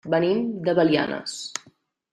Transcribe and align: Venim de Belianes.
Venim 0.13 0.39
de 0.69 0.75
Belianes. 0.81 1.39